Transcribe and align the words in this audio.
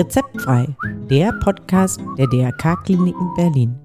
Rezeptfrei, 0.00 0.66
der 1.10 1.32
Podcast 1.32 2.00
der 2.16 2.26
DRK 2.26 2.82
Kliniken 2.84 3.34
Berlin 3.34 3.78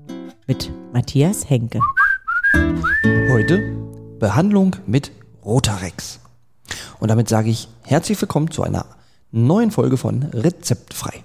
mit 0.47 0.71
Matthias 0.93 1.49
Henke. 1.49 1.81
Heute 3.29 3.61
Behandlung 4.19 4.77
mit 4.87 5.11
Rotarex. 5.43 6.21
Und 6.99 7.09
damit 7.09 7.27
sage 7.27 7.49
ich 7.49 7.67
herzlich 7.83 8.21
willkommen 8.21 8.49
zu 8.49 8.63
einer 8.63 8.85
neuen 9.31 9.71
Folge 9.71 9.97
von 9.97 10.23
Rezeptfrei, 10.23 11.23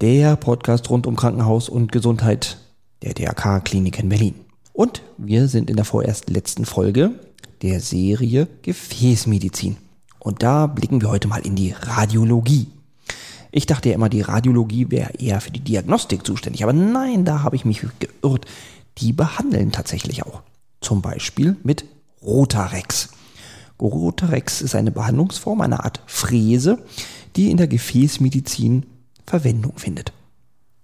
der 0.00 0.34
Podcast 0.36 0.90
rund 0.90 1.06
um 1.06 1.14
Krankenhaus 1.14 1.68
und 1.68 1.92
Gesundheit 1.92 2.58
der 3.02 3.14
DRK 3.14 3.60
Kliniken 3.60 4.08
Berlin. 4.08 4.34
Und 4.72 5.02
wir 5.18 5.48
sind 5.48 5.68
in 5.68 5.76
der 5.76 5.84
vorerst 5.84 6.30
letzten 6.30 6.64
Folge 6.64 7.12
der 7.62 7.80
Serie 7.80 8.48
Gefäßmedizin. 8.62 9.76
Und 10.18 10.42
da 10.42 10.66
blicken 10.66 11.00
wir 11.00 11.10
heute 11.10 11.28
mal 11.28 11.44
in 11.44 11.56
die 11.56 11.72
Radiologie. 11.72 12.68
Ich 13.50 13.66
dachte 13.66 13.90
ja 13.90 13.94
immer, 13.94 14.08
die 14.08 14.22
Radiologie 14.22 14.90
wäre 14.90 15.12
eher 15.18 15.40
für 15.40 15.50
die 15.50 15.60
Diagnostik 15.60 16.24
zuständig. 16.24 16.62
Aber 16.62 16.72
nein, 16.72 17.24
da 17.24 17.42
habe 17.42 17.56
ich 17.56 17.64
mich 17.64 17.84
geirrt. 17.98 18.46
Die 18.98 19.12
behandeln 19.12 19.72
tatsächlich 19.72 20.24
auch. 20.24 20.42
Zum 20.80 21.02
Beispiel 21.02 21.56
mit 21.62 21.84
Rotarex. 22.22 23.10
Rotarex 23.80 24.62
ist 24.62 24.74
eine 24.74 24.90
Behandlungsform, 24.90 25.60
eine 25.60 25.84
Art 25.84 26.00
Fräse, 26.06 26.78
die 27.36 27.50
in 27.50 27.56
der 27.56 27.68
Gefäßmedizin 27.68 28.86
Verwendung 29.26 29.74
findet. 29.76 30.12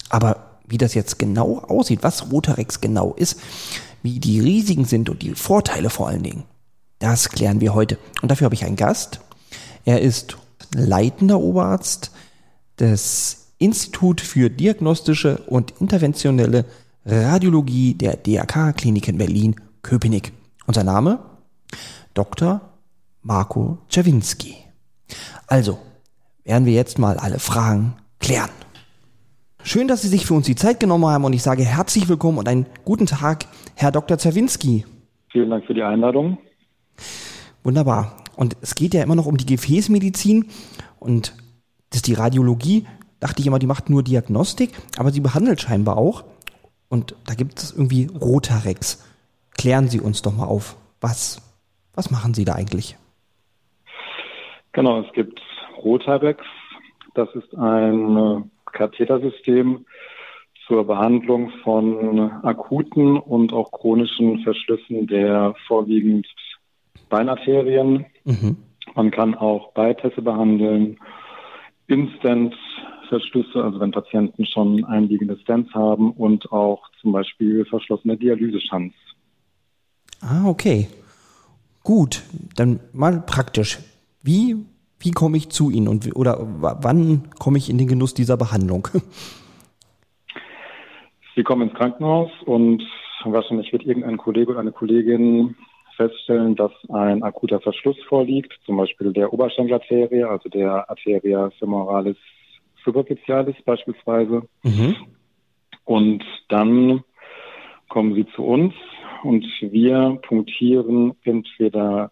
Aber 0.09 0.48
wie 0.69 0.79
das 0.79 0.95
jetzt 0.95 1.19
genau 1.19 1.59
aussieht, 1.59 2.03
was 2.03 2.31
Rotarex 2.31 2.81
genau 2.81 3.15
ist, 3.15 3.41
wie 4.03 4.21
die 4.21 4.41
Risiken 4.41 4.85
sind 4.85 5.11
und 5.11 5.23
die 5.23 5.35
Vorteile 5.35 5.91
vor 5.91 6.09
allen 6.09 6.23
Dingen, 6.23 6.45
das 6.99 7.29
klären 7.29 7.61
wir 7.61 7.75
heute. 7.75 7.99
Und 8.23 8.31
dafür 8.31 8.47
habe 8.47 8.55
ich 8.55 8.65
einen 8.65 8.77
Gast. 8.77 9.21
Er 9.85 10.01
ist 10.01 10.37
leitender 10.75 11.41
Oberarzt 11.41 12.11
des 12.79 13.49
Institut 13.59 14.21
für 14.21 14.51
diagnostische 14.51 15.39
und 15.47 15.75
interventionelle 15.81 16.65
Radiologie 17.05 17.95
der 17.95 18.17
DRK 18.17 18.73
Klinik 18.77 19.09
in 19.09 19.19
Berlin, 19.19 19.57
Köpenick. 19.83 20.33
Unser 20.67 20.85
Name? 20.85 21.19
Dr. 22.15 22.61
Marco 23.23 23.79
Czerwinski. 23.89 24.57
Also, 25.47 25.79
werden 26.45 26.67
wir 26.67 26.75
jetzt 26.75 26.99
mal 26.99 27.17
alle 27.17 27.39
Fragen 27.39 27.97
klären. 28.19 28.51
Schön, 29.69 29.87
dass 29.87 30.01
Sie 30.01 30.09
sich 30.09 30.25
für 30.25 30.33
uns 30.33 30.47
die 30.47 30.55
Zeit 30.55 30.81
genommen 30.81 31.05
haben 31.05 31.27
und 31.27 31.35
ich 31.35 31.43
sage 31.43 31.63
herzlich 31.63 32.09
willkommen 32.09 32.39
und 32.39 32.49
einen 32.49 32.65
guten 32.87 33.05
Tag, 33.05 33.45
Herr 33.77 33.93
Dr. 33.93 34.17
Czerwinski. 34.17 34.87
Vielen 35.31 35.51
Dank 35.51 35.67
für 35.67 35.75
die 35.75 35.83
Einladung. 35.83 36.39
Wunderbar. 37.65 38.17
Und 38.35 38.57
es 38.63 38.75
geht 38.75 38.95
ja 38.95 39.03
immer 39.03 39.15
noch 39.15 39.27
um 39.27 39.37
die 39.37 39.45
Gefäßmedizin 39.45 40.47
und 40.99 41.35
das 41.91 42.01
die 42.01 42.15
Radiologie. 42.15 42.87
Dachte 43.21 43.43
ich 43.43 43.47
immer, 43.47 43.59
die 43.59 43.67
macht 43.67 43.91
nur 43.91 44.03
Diagnostik, 44.03 44.71
aber 44.97 45.11
sie 45.11 45.21
behandelt 45.21 45.61
scheinbar 45.61 45.99
auch. 45.99 46.25
Und 46.89 47.15
da 47.27 47.35
gibt 47.35 47.59
es 47.59 47.71
irgendwie 47.71 48.07
Rotarex. 48.07 49.07
Klären 49.59 49.89
Sie 49.89 50.01
uns 50.01 50.23
doch 50.23 50.35
mal 50.35 50.47
auf. 50.47 50.79
Was, 51.03 51.43
was 51.93 52.11
machen 52.11 52.33
Sie 52.33 52.47
da 52.47 52.55
eigentlich? 52.55 52.97
Genau, 54.73 55.03
es 55.03 55.13
gibt 55.13 55.43
Rotarex. 55.85 56.43
Das 57.15 57.29
ist 57.35 57.55
ein 57.55 58.51
Kathetersystem 58.79 59.85
zur 60.67 60.87
Behandlung 60.87 61.51
von 61.65 62.31
akuten 62.45 63.17
und 63.17 63.53
auch 63.53 63.73
chronischen 63.73 64.39
Verschlüssen 64.45 65.07
der 65.07 65.55
vorwiegend 65.67 66.27
Beinarterien. 67.09 68.07
Mhm. 68.25 68.57
Man 68.95 69.11
kann 69.11 69.35
auch 69.35 69.73
Beipässe 69.73 70.23
behandeln, 70.23 70.99
Instant-Verschlüsse, 71.89 73.63
also 73.63 73.81
wenn 73.81 73.91
Patienten 73.91 74.47
schon 74.47 74.85
einliegende 74.85 75.39
Stents 75.39 75.73
haben 75.75 76.13
und 76.13 76.53
auch 76.53 76.83
zum 77.01 77.13
Beispiel 77.13 77.65
verschlossene 77.65 78.17
Dialyseschanz. 78.17 78.95
Ah, 80.21 80.47
okay. 80.47 80.89
Gut, 81.83 82.23
dann 82.55 82.81
mal 82.93 83.23
praktisch. 83.25 83.79
Wie, 84.23 84.57
wie 85.01 85.13
komme 85.13 85.37
ich 85.37 85.49
zu 85.49 85.71
Ihnen 85.71 85.89
und 85.89 86.15
oder 86.17 86.39
wann 86.41 87.31
komme 87.39 87.59
ich 87.59 87.71
in 87.71 87.79
den 87.79 87.89
Genuss 87.89 88.15
dieser 88.15 88.37
Behandlung? 88.37 88.89
Sie 91.37 91.45
kommen 91.45 91.69
ins 91.69 91.79
Krankenhaus 91.79 92.31
und 92.47 92.83
wahrscheinlich 93.25 93.73
wird 93.73 93.85
irgendein 93.85 94.17
Kollege 94.17 94.51
oder 94.51 94.61
eine 94.61 94.73
Kollegin 94.73 95.55
feststellen, 95.97 96.57
dass 96.57 96.73
ein 96.89 97.23
akuter 97.23 97.61
Verschluss 97.61 97.97
vorliegt, 98.09 98.53
zum 98.67 98.77
Beispiel 98.77 99.13
der 99.13 99.33
Oberschenkelarterie, 99.33 100.25
also 100.25 100.49
der 100.49 100.89
Arteria 100.91 101.51
femoralis 101.59 102.17
superficialis 102.85 103.57
beispielsweise. 103.65 104.43
Mhm. 104.63 104.97
Und 105.85 106.25
dann 106.49 107.05
kommen 107.89 108.15
sie 108.15 108.27
zu 108.35 108.45
uns 108.45 108.75
und 109.23 109.45
wir 109.61 110.19
punktieren 110.27 111.15
entweder 111.25 112.11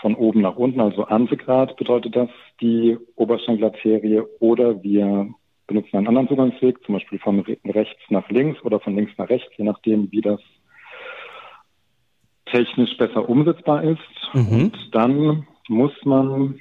von 0.00 0.14
oben 0.14 0.42
nach 0.42 0.56
unten, 0.56 0.80
also 0.80 1.04
Antigrad 1.04 1.76
bedeutet 1.76 2.14
das 2.14 2.28
die 2.60 2.96
Oberschenkelarterie, 3.16 4.22
oder 4.40 4.82
wir 4.82 5.28
benutzen 5.66 5.96
einen 5.96 6.08
anderen 6.08 6.28
Zugangsweg, 6.28 6.82
zum 6.84 6.94
Beispiel 6.94 7.18
von 7.18 7.40
rechts 7.40 8.00
nach 8.08 8.28
links 8.30 8.62
oder 8.64 8.80
von 8.80 8.96
links 8.96 9.12
nach 9.18 9.28
rechts, 9.28 9.50
je 9.56 9.64
nachdem, 9.64 10.10
wie 10.10 10.20
das 10.20 10.40
technisch 12.46 12.96
besser 12.96 13.28
umsetzbar 13.28 13.84
ist. 13.84 14.34
Mhm. 14.34 14.48
Und 14.48 14.88
dann 14.92 15.46
muss 15.68 15.92
man 16.04 16.60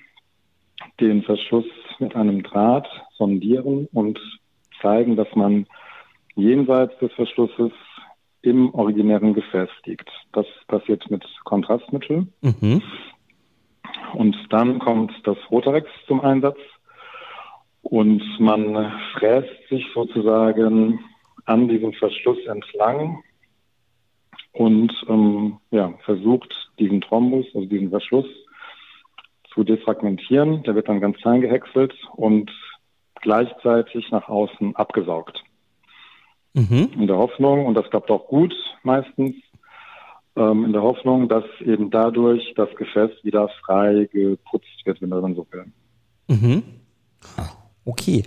den 1.00 1.24
Verschluss 1.24 1.66
mit 2.00 2.16
einem 2.16 2.44
Draht 2.44 2.88
sondieren 3.18 3.88
und 3.94 4.20
zeigen, 4.82 5.16
dass 5.16 5.34
man 5.36 5.66
jenseits 6.36 6.98
des 7.00 7.12
Verschlusses 7.14 7.72
im 8.42 8.74
originären 8.74 9.34
Gefäß 9.34 9.70
liegt. 9.86 10.10
Das 10.34 10.46
passiert 10.68 11.10
mit 11.10 11.26
Kontrastmittel. 11.46 12.28
Mhm. 12.42 12.82
Und 14.14 14.36
dann 14.50 14.80
kommt 14.80 15.12
das 15.24 15.38
Rotarex 15.50 15.90
zum 16.08 16.22
Einsatz 16.22 16.58
und 17.82 18.22
man 18.40 18.92
fräst 19.14 19.70
sich 19.70 19.86
sozusagen 19.94 21.00
an 21.46 21.68
diesem 21.68 21.94
Verschluss 21.94 22.40
entlang 22.46 23.24
und 24.52 24.92
ähm, 25.08 25.58
ja, 25.72 25.94
versucht, 26.04 26.54
diesen 26.80 27.02
Thrombus, 27.02 27.46
also 27.54 27.68
diesen 27.68 27.90
Verschluss, 27.90 28.26
zu 29.54 29.64
defragmentieren. 29.64 30.64
Der 30.64 30.76
wird 30.76 30.90
dann 30.90 31.00
ganz 31.00 31.18
klein 31.18 31.42
gehäckselt 31.42 31.94
und 32.16 32.52
gleichzeitig 33.22 34.12
nach 34.12 34.28
außen 34.28 34.76
abgesaugt. 34.76 35.44
Mhm. 36.54 36.90
In 37.00 37.08
der 37.08 37.18
Hoffnung, 37.18 37.66
und 37.66 37.76
das 37.76 37.90
klappt 37.90 38.10
auch 38.10 38.28
gut 38.28 38.54
meistens, 38.84 39.36
ähm, 40.38 40.66
in 40.66 40.74
der 40.74 40.84
Hoffnung, 40.84 41.28
dass 41.28 41.44
eben 41.62 41.90
dadurch 41.90 42.54
das 42.56 42.70
Gefäß 42.76 43.12
wieder 43.24 43.50
frei 43.66 44.08
geputzt 44.12 44.86
wird, 44.86 45.02
wenn 45.02 45.10
man 45.10 45.36
so 45.36 45.46
will. 45.52 45.66
Mhm. 46.30 46.64
Okay 47.86 48.24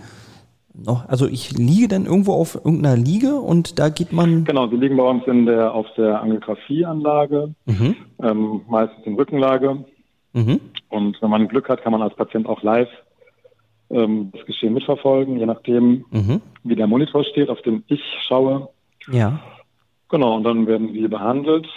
noch, 0.75 1.09
also 1.09 1.26
ich 1.26 1.56
liege 1.56 1.88
dann 1.88 2.06
irgendwo 2.06 2.32
auf 2.32 2.54
irgendeiner 2.54 2.97
Liege 2.97 3.34
und 3.34 3.78
da 3.78 3.88
geht 3.88 4.12
man. 4.12 4.44
Genau, 4.44 4.69
Sie 4.69 4.76
liegen 4.76 4.97
bei 4.97 5.03
uns 5.03 5.26
in 5.26 5.47
der, 5.47 5.75
auf 5.75 5.87
der 5.97 6.22
Angiografieanlage, 6.22 7.54
mhm. 7.66 7.97
ähm, 8.22 8.60
meistens 8.69 9.04
in 9.06 9.15
Rückenlage. 9.15 9.84
Mhm. 10.32 10.60
Und 10.88 11.20
wenn 11.20 11.31
man 11.31 11.49
Glück 11.49 11.69
hat, 11.69 11.82
kann 11.82 11.93
man 11.93 12.03
als 12.03 12.15
Patient 12.15 12.47
auch 12.47 12.62
live 12.62 12.88
ähm, 13.91 14.31
das 14.32 14.47
Geschehen 14.47 14.75
mitverfolgen, 14.75 15.38
je 15.38 15.47
nachdem, 15.47 16.04
mhm. 16.10 16.41
wie 16.62 16.76
der 16.76 16.87
Monitor 16.87 17.25
steht, 17.25 17.49
auf 17.49 17.60
dem 17.62 17.82
ich 17.88 18.03
schaue. 18.26 18.69
Ja. 19.10 19.41
Genau, 20.10 20.37
und 20.37 20.44
dann 20.44 20.66
werden 20.66 20.93
sie 20.93 21.09
behandelt. 21.09 21.69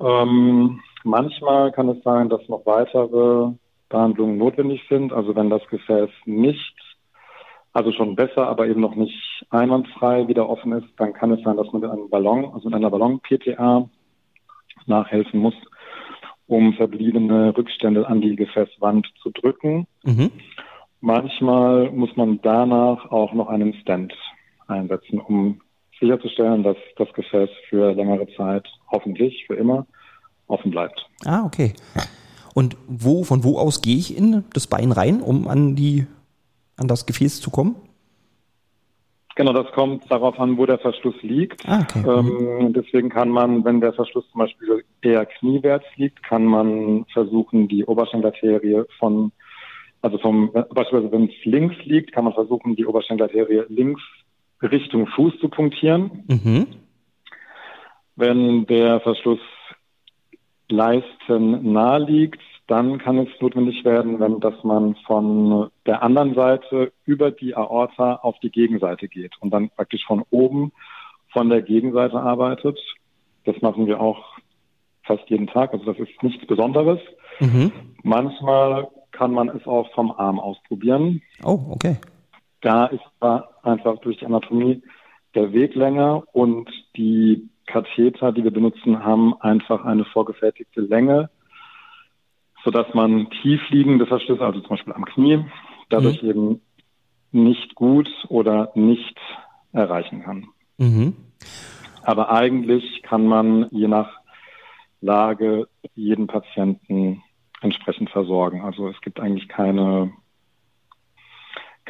Ähm, 0.00 0.80
manchmal 1.04 1.72
kann 1.72 1.88
es 1.88 2.02
sein, 2.02 2.28
dass 2.28 2.48
noch 2.48 2.66
weitere 2.66 3.52
Behandlungen 3.88 4.38
notwendig 4.38 4.82
sind. 4.88 5.12
Also 5.12 5.36
wenn 5.36 5.50
das 5.50 5.66
Gefäß 5.68 6.10
nicht 6.24 6.74
also 7.74 7.90
schon 7.90 8.14
besser, 8.14 8.46
aber 8.46 8.68
eben 8.68 8.80
noch 8.80 8.94
nicht 8.94 9.44
einwandfrei 9.50 10.28
wieder 10.28 10.48
offen 10.48 10.72
ist, 10.72 10.86
dann 10.96 11.12
kann 11.12 11.32
es 11.32 11.42
sein, 11.42 11.56
dass 11.56 11.70
man 11.72 11.82
mit 11.82 11.90
einem 11.90 12.08
Ballon, 12.08 12.44
also 12.54 12.68
mit 12.68 12.74
einer 12.74 12.88
Ballon-PTA 12.88 13.88
nachhelfen 14.86 15.40
muss, 15.40 15.54
um 16.46 16.74
verbliebene 16.74 17.54
Rückstände 17.56 18.06
an 18.06 18.20
die 18.20 18.36
Gefäßwand 18.36 19.08
zu 19.20 19.30
drücken. 19.30 19.88
Mhm. 20.04 20.30
Manchmal 21.00 21.90
muss 21.90 22.16
man 22.16 22.40
danach 22.42 23.10
auch 23.10 23.32
noch 23.32 23.48
einen 23.48 23.74
Stent 23.74 24.14
einsetzen, 24.68 25.18
um 25.18 25.60
sicherzustellen, 26.00 26.62
dass 26.62 26.76
das 26.96 27.12
Gefäß 27.12 27.50
für 27.68 27.92
längere 27.92 28.26
Zeit, 28.36 28.66
hoffentlich 28.90 29.44
für 29.46 29.54
immer, 29.54 29.86
offen 30.46 30.70
bleibt. 30.70 31.06
Ah, 31.24 31.44
okay. 31.44 31.72
Und 32.54 32.76
wo, 32.86 33.24
von 33.24 33.44
wo 33.44 33.58
aus 33.58 33.82
gehe 33.82 33.96
ich 33.96 34.16
in 34.16 34.44
das 34.52 34.66
Bein 34.66 34.92
rein, 34.92 35.20
um 35.20 35.48
an 35.48 35.74
die 35.74 36.06
an 36.76 36.88
das 36.88 37.06
Gefäß 37.06 37.40
zu 37.40 37.50
kommen? 37.50 37.76
Genau, 39.36 39.52
das 39.52 39.70
kommt 39.72 40.08
darauf 40.10 40.38
an, 40.38 40.56
wo 40.58 40.66
der 40.66 40.78
Verschluss 40.78 41.20
liegt. 41.22 41.68
Ah, 41.68 41.80
okay. 41.82 42.04
Ähm, 42.06 42.72
deswegen 42.72 43.08
kann 43.08 43.30
man, 43.30 43.64
wenn 43.64 43.80
der 43.80 43.92
Verschluss 43.92 44.24
zum 44.30 44.38
Beispiel 44.38 44.84
eher 45.02 45.26
kniewärts 45.26 45.86
liegt, 45.96 46.22
kann 46.22 46.44
man 46.44 47.04
versuchen, 47.12 47.66
die 47.66 47.84
Oberschenkelarterie 47.84 48.84
von, 48.98 49.32
also 50.02 50.18
vom, 50.18 50.52
beispielsweise 50.52 51.10
wenn 51.10 51.24
es 51.24 51.44
links 51.44 51.74
liegt, 51.84 52.12
kann 52.12 52.24
man 52.24 52.32
versuchen, 52.32 52.76
die 52.76 52.86
Oberschenkelarterie 52.86 53.64
links 53.68 54.02
Richtung 54.62 55.06
Fuß 55.06 55.38
zu 55.40 55.48
punktieren. 55.48 56.24
Mhm. 56.26 56.66
Wenn 58.16 58.66
der 58.66 59.00
Verschluss 59.00 59.40
Leisten 60.68 61.72
nahe 61.72 62.04
liegt, 62.04 62.40
dann 62.66 62.98
kann 62.98 63.18
es 63.18 63.28
notwendig 63.40 63.84
werden, 63.84 64.20
wenn 64.20 64.40
dass 64.40 64.64
man 64.64 64.94
von 65.06 65.70
der 65.86 66.02
anderen 66.02 66.34
Seite 66.34 66.92
über 67.04 67.30
die 67.30 67.54
Aorta 67.54 68.16
auf 68.16 68.38
die 68.40 68.50
Gegenseite 68.50 69.08
geht 69.08 69.32
und 69.40 69.50
dann 69.50 69.68
praktisch 69.70 70.04
von 70.06 70.24
oben 70.30 70.72
von 71.28 71.50
der 71.50 71.60
Gegenseite 71.60 72.18
arbeitet. 72.18 72.78
Das 73.44 73.60
machen 73.60 73.86
wir 73.86 74.00
auch 74.00 74.38
fast 75.02 75.28
jeden 75.28 75.46
Tag, 75.46 75.74
also 75.74 75.84
das 75.84 75.98
ist 75.98 76.22
nichts 76.22 76.46
Besonderes. 76.46 77.00
Mhm. 77.40 77.72
Manchmal 78.02 78.88
kann 79.12 79.32
man 79.32 79.48
es 79.50 79.66
auch 79.66 79.92
vom 79.94 80.12
Arm 80.12 80.40
ausprobieren. 80.40 81.20
Oh, 81.42 81.60
okay. 81.70 81.96
Da 82.62 82.86
ist 82.86 83.02
einfach 83.64 83.98
durch 84.00 84.18
die 84.18 84.26
Anatomie 84.26 84.82
der 85.34 85.52
Weg 85.52 85.74
länger 85.74 86.24
und 86.32 86.70
die 86.96 87.48
Katheter, 87.66 88.32
die 88.32 88.44
wir 88.44 88.50
benutzen, 88.50 89.04
haben 89.04 89.34
einfach 89.40 89.84
eine 89.84 90.04
vorgefertigte 90.04 90.80
Länge, 90.80 91.30
sodass 92.62 92.92
man 92.94 93.30
tiefliegende 93.42 94.06
Verschlüsse, 94.06 94.44
also 94.44 94.60
zum 94.60 94.70
Beispiel 94.70 94.92
am 94.92 95.04
Knie, 95.04 95.44
dadurch 95.88 96.22
mhm. 96.22 96.28
eben 96.28 96.60
nicht 97.32 97.74
gut 97.74 98.08
oder 98.28 98.70
nicht 98.74 99.18
erreichen 99.72 100.22
kann. 100.22 100.46
Mhm. 100.78 101.14
Aber 102.02 102.30
eigentlich 102.30 103.02
kann 103.02 103.26
man 103.26 103.66
je 103.70 103.88
nach 103.88 104.10
Lage 105.00 105.68
jeden 105.94 106.26
Patienten 106.26 107.22
entsprechend 107.60 108.10
versorgen. 108.10 108.62
Also 108.62 108.88
es 108.88 109.00
gibt 109.00 109.20
eigentlich 109.20 109.48
keine, 109.48 110.12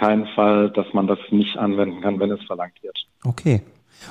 keinen 0.05 0.27
Fall, 0.29 0.71
dass 0.71 0.87
man 0.93 1.07
das 1.07 1.19
nicht 1.31 1.57
anwenden 1.57 2.01
kann, 2.01 2.21
wenn 2.21 2.31
es 2.31 2.43
verlangt 2.45 2.83
wird. 2.83 2.97
Okay. 3.25 3.63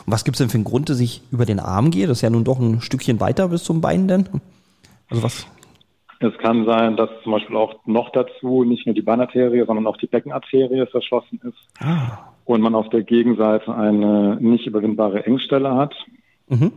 Und 0.06 0.12
was 0.12 0.24
gibt 0.24 0.36
es 0.36 0.40
denn 0.40 0.50
für 0.50 0.56
einen 0.56 0.64
Grund, 0.64 0.90
dass 0.90 1.00
ich 1.00 1.22
über 1.32 1.46
den 1.46 1.60
Arm 1.60 1.92
gehe? 1.92 2.08
Das 2.08 2.18
ist 2.18 2.22
ja 2.22 2.30
nun 2.30 2.44
doch 2.44 2.60
ein 2.60 2.82
Stückchen 2.82 3.20
weiter 3.20 3.50
bis 3.50 3.64
zum 3.64 3.82
Bein 3.82 4.08
denn. 4.08 4.28
Also 5.10 5.24
was? 5.24 5.48
Es 6.20 6.36
kann 6.40 6.66
sein, 6.66 6.96
dass 6.96 7.10
zum 7.24 7.34
Beispiel 7.34 7.56
auch 7.58 7.86
noch 7.86 8.10
dazu 8.12 8.64
nicht 8.64 8.86
nur 8.86 8.96
die 8.96 9.02
Beinarterie, 9.02 9.66
sondern 9.66 9.86
auch 9.88 9.98
die 9.98 10.08
Beckenarterie 10.08 10.86
verschlossen 10.88 11.40
ist. 11.44 11.58
Ah. 11.80 12.32
Und 12.46 12.62
man 12.62 12.76
auf 12.76 12.90
der 12.90 13.04
Gegenseite 13.04 13.74
eine 13.76 14.38
nicht 14.40 14.66
überwindbare 14.66 15.26
Engstelle 15.26 15.76
hat. 15.76 15.94
Mhm. 16.48 16.72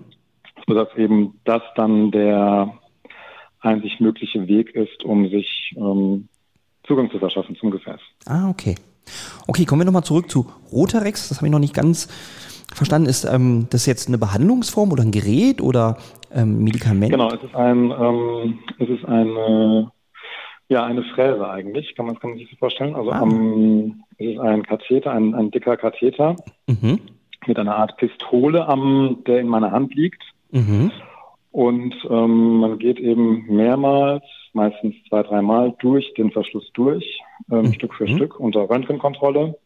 Sodass 0.66 0.88
eben 0.96 1.38
das 1.44 1.62
dann 1.76 2.10
der 2.10 2.72
einzig 3.60 4.00
mögliche 4.00 4.46
Weg 4.46 4.74
ist, 4.74 5.04
um 5.04 5.28
sich 5.30 5.74
ähm, 5.76 6.28
Zugang 6.86 7.10
zu 7.10 7.19
verschaffen 7.19 7.56
zum 7.56 7.70
Gefäß. 7.70 8.00
Ah, 8.26 8.48
okay. 8.48 8.74
Okay, 9.46 9.64
kommen 9.64 9.82
wir 9.82 9.87
nochmal 9.87 10.04
zurück 10.04 10.31
zu 10.31 10.46
Rotarex. 10.72 11.28
Das 11.28 11.38
habe 11.38 11.46
ich 11.46 11.52
noch 11.52 11.58
nicht 11.58 11.75
ganz 11.75 12.08
verstanden. 12.75 13.08
Ist 13.08 13.25
ähm, 13.25 13.66
das 13.70 13.87
jetzt 13.87 14.08
eine 14.08 14.19
Behandlungsform 14.19 14.90
oder 14.93 15.02
ein 15.02 15.12
Gerät 15.12 15.60
oder 15.60 15.98
ähm, 16.34 16.64
Medikament? 16.64 17.12
Genau, 17.12 17.28
es 17.32 17.43
ist 17.43 17.54
ein, 17.54 17.90
ähm, 17.90 18.58
es 18.78 18.88
ist 18.88 19.04
eine, 19.04 19.90
ja, 20.69 20.84
eine 20.84 21.04
Fräse 21.14 21.48
eigentlich, 21.48 21.94
kann 21.94 22.06
man, 22.06 22.19
kann 22.19 22.31
man 22.31 22.38
sich 22.38 22.50
so 22.50 22.56
vorstellen. 22.56 22.96
Also 22.96 23.10
Ah. 23.12 23.20
am, 23.20 24.02
es 24.19 24.26
ist 24.32 24.38
ein 24.40 24.62
Katheter, 24.64 25.12
ein, 25.12 25.34
ein 25.34 25.50
dicker 25.50 25.76
Katheter 25.76 26.37
Mhm. 26.66 26.98
mit 27.46 27.58
einer 27.58 27.76
Art 27.76 27.96
Pistole, 27.98 28.66
am, 28.66 29.19
der 29.26 29.38
in 29.40 29.46
meiner 29.48 29.70
Hand 29.70 29.94
liegt. 29.94 30.22
Mhm. 30.50 30.90
Und 31.52 31.94
ähm, 32.10 32.58
man 32.58 32.78
geht 32.78 32.98
eben 32.98 33.46
mehrmals, 33.48 34.25
meistens 34.56 34.94
zwei, 35.08 35.23
dreimal 35.23 35.75
durch 35.79 36.12
den 36.14 36.32
Verschluss 36.32 36.69
durch, 36.73 37.20
ähm, 37.53 37.73
Stück 37.73 37.94
für 37.94 38.08
Mhm. 38.08 38.17
Stück 38.17 38.41
unter 38.41 38.69
Röntgenkontrolle. 38.69 39.56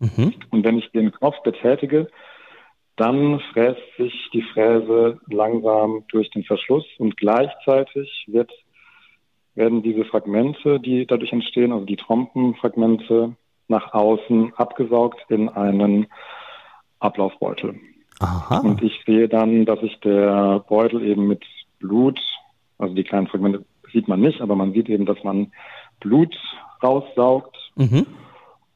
Mhm. 0.00 0.34
Und 0.50 0.64
wenn 0.64 0.78
ich 0.78 0.90
den 0.90 1.12
Knopf 1.12 1.40
betätige, 1.44 2.08
dann 2.96 3.40
fräst 3.52 3.82
sich 3.96 4.30
die 4.32 4.42
Fräse 4.42 5.20
langsam 5.28 6.04
durch 6.08 6.30
den 6.30 6.44
Verschluss 6.44 6.86
und 6.98 7.16
gleichzeitig 7.16 8.24
wird, 8.26 8.50
werden 9.54 9.82
diese 9.82 10.04
Fragmente, 10.04 10.80
die 10.80 11.06
dadurch 11.06 11.32
entstehen, 11.32 11.72
also 11.72 11.84
die 11.84 11.96
Trompenfragmente, 11.96 13.36
nach 13.66 13.94
außen 13.94 14.52
abgesaugt 14.56 15.20
in 15.30 15.48
einen 15.48 16.06
Ablaufbeutel. 16.98 17.76
Aha. 18.20 18.58
Und 18.58 18.82
ich 18.82 19.02
sehe 19.06 19.28
dann, 19.28 19.64
dass 19.64 19.80
sich 19.80 19.98
der 20.00 20.62
Beutel 20.68 21.02
eben 21.02 21.26
mit 21.26 21.44
Blut, 21.78 22.20
also 22.78 22.94
die 22.94 23.04
kleinen 23.04 23.26
Fragmente 23.26 23.64
sieht 23.94 24.08
man 24.08 24.20
nicht, 24.20 24.42
aber 24.42 24.54
man 24.56 24.72
sieht 24.74 24.90
eben, 24.90 25.06
dass 25.06 25.22
man 25.24 25.52
Blut 26.00 26.36
raussaugt. 26.82 27.56
Mhm. 27.76 28.06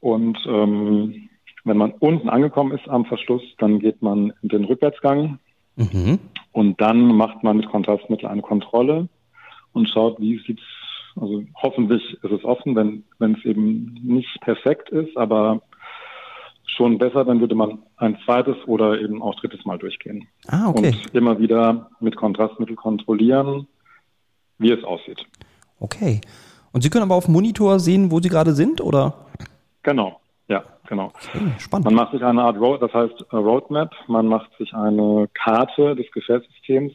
Und 0.01 0.39
ähm, 0.47 1.29
wenn 1.65 1.77
man 1.77 1.93
unten 1.99 2.31
angekommen 2.31 2.73
ist 2.73 2.89
am 2.89 3.05
Verschluss, 3.05 3.43
dann 3.59 3.81
geht 3.81 4.01
man 4.01 4.33
in 4.43 4.49
den 4.49 4.65
Rückwärtsgang 4.65 5.39
Mhm. 5.77 6.19
und 6.51 6.81
dann 6.81 7.15
macht 7.17 7.45
man 7.45 7.57
mit 7.59 7.69
Kontrastmittel 7.69 8.29
eine 8.29 8.43
Kontrolle 8.43 9.09
und 9.73 9.89
schaut, 9.89 10.19
wie 10.21 10.39
sieht's. 10.45 10.63
Also 11.15 11.45
hoffentlich 11.55 12.03
ist 12.23 12.33
es 12.33 12.45
offen, 12.45 12.75
wenn 12.75 13.05
wenn 13.21 13.35
es 13.35 13.45
eben 13.45 13.95
nicht 14.03 14.41
perfekt 14.41 14.89
ist, 14.91 15.17
aber 15.17 15.63
schon 16.67 16.99
besser, 16.99 17.25
dann 17.25 17.41
würde 17.41 17.55
man 17.55 17.79
ein 17.97 18.19
zweites 18.25 18.57
oder 18.67 19.01
eben 19.01 19.23
auch 19.23 19.35
drittes 19.37 19.65
Mal 19.65 19.79
durchgehen 19.79 20.27
Ah, 20.49 20.69
okay. 20.69 20.89
und 20.89 21.15
immer 21.15 21.39
wieder 21.39 21.91
mit 22.01 22.17
Kontrastmittel 22.17 22.77
kontrollieren, 22.77 23.67
wie 24.59 24.71
es 24.71 24.85
aussieht. 24.85 25.25
Okay. 25.81 26.21
Und 26.73 26.83
Sie 26.83 26.91
können 26.91 27.05
aber 27.05 27.15
auf 27.15 27.25
dem 27.25 27.35
Monitor 27.35 27.79
sehen, 27.81 28.11
wo 28.11 28.21
Sie 28.21 28.29
gerade 28.29 28.53
sind, 28.53 28.81
oder? 28.81 29.27
Genau, 29.83 30.21
ja, 30.49 30.65
genau. 30.87 31.13
Okay, 31.35 31.53
spannend. 31.59 31.87
Man 31.87 31.95
macht 31.95 32.13
sich 32.13 32.23
eine 32.23 32.43
Art 32.43 32.59
Road, 32.59 32.83
das 32.83 32.93
heißt 32.93 33.27
äh, 33.33 33.37
Roadmap, 33.37 33.95
man 34.07 34.27
macht 34.27 34.51
sich 34.59 34.75
eine 34.75 35.29
Karte 35.35 35.97
des 35.97 36.11
Gefäßsystems. 36.13 36.93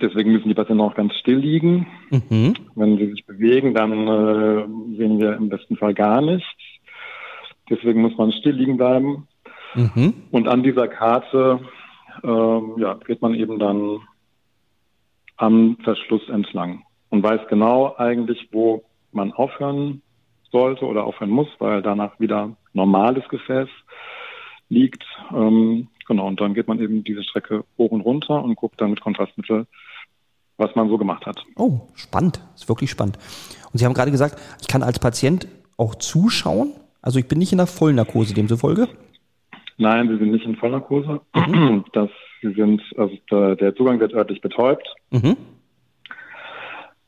Deswegen 0.00 0.32
müssen 0.32 0.48
die 0.48 0.54
Patienten 0.54 0.82
auch 0.82 0.94
ganz 0.94 1.14
still 1.14 1.38
liegen. 1.38 1.86
Mhm. 2.10 2.54
Wenn 2.74 2.96
sie 2.98 3.10
sich 3.10 3.26
bewegen, 3.26 3.74
dann 3.74 3.92
äh, 3.92 4.96
sehen 4.96 5.20
wir 5.20 5.36
im 5.36 5.48
besten 5.48 5.76
Fall 5.76 5.94
gar 5.94 6.20
nichts. 6.20 6.48
Deswegen 7.70 8.02
muss 8.02 8.16
man 8.16 8.32
still 8.32 8.54
liegen 8.54 8.76
bleiben. 8.76 9.28
Mhm. 9.74 10.14
Und 10.30 10.48
an 10.48 10.62
dieser 10.62 10.88
Karte 10.88 11.60
ähm, 12.24 12.74
ja, 12.78 12.94
geht 12.94 13.22
man 13.22 13.34
eben 13.34 13.58
dann 13.58 14.00
am 15.42 15.76
Verschluss 15.82 16.28
entlang 16.28 16.84
und 17.10 17.24
weiß 17.24 17.40
genau 17.48 17.96
eigentlich, 17.96 18.48
wo 18.52 18.84
man 19.10 19.32
aufhören 19.32 20.00
sollte 20.52 20.86
oder 20.86 21.02
aufhören 21.04 21.30
muss, 21.30 21.48
weil 21.58 21.82
danach 21.82 22.20
wieder 22.20 22.56
normales 22.74 23.28
Gefäß 23.28 23.68
liegt. 24.68 25.02
Ähm, 25.34 25.88
genau, 26.06 26.28
und 26.28 26.40
dann 26.40 26.54
geht 26.54 26.68
man 26.68 26.78
eben 26.78 27.02
diese 27.02 27.24
Strecke 27.24 27.64
hoch 27.76 27.90
und 27.90 28.02
runter 28.02 28.40
und 28.40 28.54
guckt 28.54 28.80
dann 28.80 28.90
mit 28.90 29.00
Kontrastmittel, 29.00 29.66
was 30.58 30.76
man 30.76 30.88
so 30.88 30.96
gemacht 30.96 31.26
hat. 31.26 31.44
Oh, 31.56 31.80
spannend. 31.96 32.40
Ist 32.54 32.68
wirklich 32.68 32.90
spannend. 32.90 33.18
Und 33.72 33.78
Sie 33.80 33.84
haben 33.84 33.94
gerade 33.94 34.12
gesagt, 34.12 34.40
ich 34.60 34.68
kann 34.68 34.84
als 34.84 35.00
Patient 35.00 35.48
auch 35.76 35.96
zuschauen. 35.96 36.72
Also 37.00 37.18
ich 37.18 37.26
bin 37.26 37.40
nicht 37.40 37.50
in 37.50 37.58
der 37.58 37.66
Vollnarkose 37.66 38.32
demzufolge. 38.32 38.86
Nein, 39.82 40.08
sie 40.08 40.16
sind 40.16 40.30
nicht 40.30 40.46
in 40.46 40.56
Vollnarkose. 40.56 41.20
Das, 41.92 42.08
sie 42.40 42.52
sind, 42.54 42.80
also 42.96 43.14
der, 43.30 43.56
der 43.56 43.74
Zugang 43.74 44.00
wird 44.00 44.14
örtlich 44.14 44.40
betäubt. 44.40 44.86
Mhm. 45.10 45.36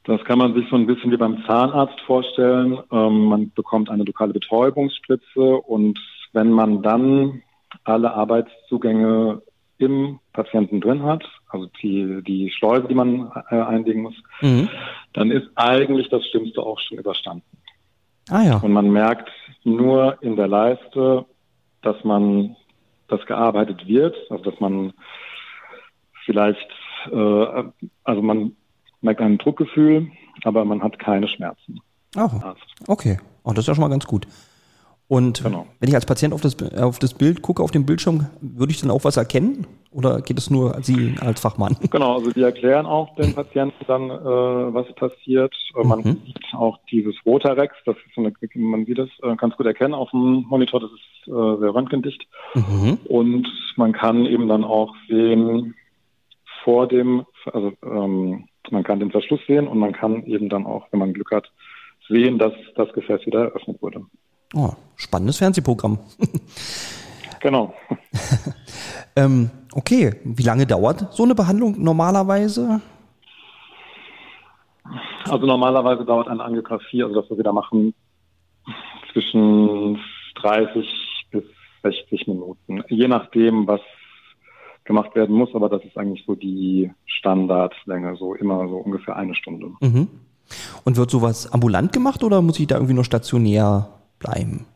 Das 0.05 0.23
kann 0.25 0.39
man 0.39 0.55
sich 0.55 0.69
so 0.69 0.77
ein 0.77 0.87
bisschen 0.87 1.11
wie 1.13 1.17
beim 1.17 1.45
Zahnarzt 1.47 1.99
vorstellen. 2.03 2.79
Ähm, 2.93 3.25
man 3.27 3.53
bekommt 3.55 3.89
eine 3.91 4.05
lokale 4.05 4.33
Betäubungsspritze 4.33 5.41
und 5.41 5.99
wenn 6.33 6.51
man 6.51 6.83
dann 6.83 7.43
alle 7.85 8.13
Arbeitszugänge 8.13 9.41
im 9.79 10.19
Patienten 10.33 10.81
drin 10.81 11.03
hat, 11.05 11.25
also 11.49 11.69
die, 11.83 12.23
die 12.23 12.51
Schleuse, 12.51 12.87
die 12.89 12.95
man 12.95 13.31
äh, 13.51 13.61
einlegen 13.61 14.03
muss, 14.03 14.15
Mhm. 14.43 14.69
dann 15.15 15.31
ist 15.31 15.49
eigentlich 15.55 16.09
das 16.11 16.27
Schlimmste 16.27 16.61
auch 16.61 16.79
schon 16.81 16.99
überstanden. 16.99 17.45
Ah 18.31 18.43
ja. 18.43 18.57
Und 18.59 18.73
man 18.73 18.91
merkt 18.91 19.31
nur 19.65 20.19
in 20.23 20.37
der 20.37 20.49
Leiste, 20.49 21.25
dass 21.83 22.03
man, 22.05 22.57
dass 23.09 23.25
gearbeitet 23.27 23.87
wird, 23.87 24.17
also 24.31 24.45
dass 24.51 24.61
man 24.61 24.93
vielleicht, 26.25 26.69
äh, 27.11 27.65
also 28.05 28.23
man 28.23 28.57
merkt 29.01 29.21
ein 29.21 29.39
Druckgefühl, 29.39 30.11
aber 30.45 30.65
man 30.65 30.83
hat 30.83 30.99
keine 30.99 31.29
Schmerzen. 31.29 31.81
Oh, 32.17 32.31
okay. 32.87 33.19
Oh, 33.43 33.51
das 33.51 33.65
ist 33.65 33.69
ja 33.69 33.75
schon 33.75 33.83
mal 33.83 33.91
ganz 33.91 34.07
gut. 34.07 34.27
Und 35.07 35.43
genau. 35.43 35.67
wenn 35.81 35.89
ich 35.89 35.95
als 35.95 36.07
Patient 36.07 36.33
auf 36.33 36.41
das, 36.41 36.57
auf 36.75 36.99
das 36.99 37.13
Bild 37.13 37.43
gucke, 37.43 37.63
auf 37.63 37.71
dem 37.71 37.85
Bildschirm, 37.85 38.27
würde 38.41 38.73
ich 38.73 38.81
dann 38.81 38.91
auch 38.91 39.05
was 39.05 39.17
erkennen? 39.17 39.67
Oder 39.91 40.23
geht 40.23 40.39
es 40.39 40.51
nur 40.51 40.83
Sie 40.83 41.15
als 41.21 41.41
Fachmann? 41.41 41.77
Genau, 41.91 42.15
also 42.17 42.35
wir 42.35 42.47
erklären 42.47 42.87
auch 42.87 43.15
den 43.15 43.35
Patienten 43.35 43.85
dann, 43.87 44.11
äh, 44.11 44.15
was 44.15 44.93
passiert. 44.95 45.55
Äh, 45.77 45.87
man 45.87 46.01
mhm. 46.01 46.17
sieht 46.25 46.41
auch 46.55 46.79
dieses 46.91 47.15
Rotarex, 47.25 47.77
das 47.85 47.97
ist 47.97 48.15
so 48.15 48.23
eine, 48.23 48.33
man 48.55 48.87
sieht 48.87 48.99
das 48.99 49.11
äh, 49.23 49.37
ganz 49.37 49.57
gut 49.57 49.67
erkennen 49.67 49.95
auf 49.95 50.11
dem 50.11 50.47
Monitor, 50.49 50.81
das 50.81 50.91
ist 50.91 51.29
äh, 51.29 51.61
sehr 51.61 51.75
röntgendicht. 51.75 52.27
Mhm. 52.55 52.99
Und 53.05 53.47
man 53.77 53.93
kann 53.93 54.27
eben 54.27 54.49
dann 54.49 54.65
auch 54.65 54.95
sehen, 55.09 55.75
vor 56.65 56.89
dem, 56.89 57.27
also 57.53 57.73
ähm, 57.85 58.49
man 58.71 58.83
kann 58.83 58.99
den 58.99 59.11
Verschluss 59.11 59.41
sehen 59.47 59.69
und 59.69 59.79
man 59.79 59.93
kann 59.93 60.25
eben 60.25 60.49
dann 60.49 60.67
auch, 60.67 60.87
wenn 60.91 60.99
man 60.99 61.13
Glück 61.13 61.31
hat, 61.31 61.53
sehen, 62.09 62.39
dass 62.39 62.53
das 62.75 62.93
Gefäß 62.95 63.27
wieder 63.27 63.45
eröffnet 63.45 63.81
wurde. 63.81 64.07
Oh, 64.55 64.73
spannendes 64.97 65.39
Fernsehprogramm. 65.39 65.99
genau. 67.41 67.75
ähm, 69.17 69.51
okay, 69.73 70.15
wie 70.25 70.43
lange 70.43 70.67
dauert 70.67 71.13
so 71.13 71.25
eine 71.25 71.35
Behandlung 71.35 71.83
normalerweise? 71.83 72.81
Also 75.29 75.47
normalerweise 75.47 76.05
dauert 76.05 76.29
eine 76.29 76.45
Angiografie, 76.45 77.03
also 77.03 77.21
das, 77.21 77.31
was 77.31 77.39
wir 77.39 77.45
da 77.45 77.53
machen, 77.53 77.95
zwischen 79.13 79.99
30 80.37 80.87
bis 81.31 81.45
60 81.83 82.27
Minuten. 82.29 82.85
Je 82.89 83.09
nachdem, 83.09 83.67
was 83.67 83.81
gemacht 84.85 85.15
werden 85.15 85.35
muss, 85.35 85.55
aber 85.55 85.69
das 85.69 85.83
ist 85.85 85.97
eigentlich 85.97 86.25
so 86.27 86.35
die 86.35 86.93
Standardlänge, 87.07 88.17
so 88.17 88.35
immer 88.35 88.69
so 88.69 88.77
ungefähr 88.77 89.17
eine 89.17 89.35
Stunde. 89.35 89.73
Mhm. 89.81 90.09
Und 90.85 90.97
wird 90.99 91.11
sowas 91.11 91.51
ambulant 91.51 91.93
gemacht 91.93 92.23
oder 92.23 92.43
muss 92.43 92.61
ich 92.61 92.67
da 92.67 92.75
irgendwie 92.77 92.93
nur 92.93 93.05
stationär 93.05 93.89
bleiben? 94.25 94.67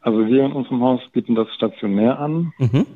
Also 0.00 0.26
wir 0.26 0.44
in 0.44 0.52
unserem 0.52 0.82
Haus 0.82 1.00
bieten 1.12 1.34
das 1.34 1.48
stationär 1.54 2.18
an. 2.18 2.52
Mhm. 2.58 2.86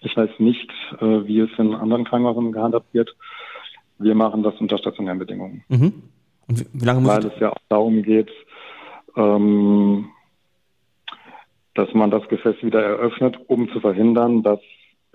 Ich 0.00 0.16
weiß 0.16 0.30
nicht, 0.38 0.70
äh, 1.00 1.26
wie 1.26 1.40
es 1.40 1.50
in 1.58 1.74
anderen 1.74 2.04
Krankenhäusern 2.04 2.52
gehandhabt 2.52 2.94
wird. 2.94 3.14
Wir 3.98 4.14
machen 4.14 4.42
das 4.42 4.54
unter 4.60 4.78
stationären 4.78 5.18
Bedingungen. 5.18 5.64
Mhm. 5.68 6.02
Und 6.46 6.60
wie, 6.60 6.66
wie 6.72 6.84
lange 6.84 7.00
muss 7.00 7.10
Weil 7.10 7.26
es 7.26 7.40
ja 7.40 7.50
auch 7.50 7.58
darum 7.68 8.02
geht, 8.02 8.30
ähm, 9.16 10.08
dass 11.74 11.92
man 11.94 12.10
das 12.10 12.26
Gefäß 12.28 12.62
wieder 12.62 12.82
eröffnet, 12.82 13.38
um 13.48 13.68
zu 13.70 13.80
verhindern, 13.80 14.42
dass 14.42 14.60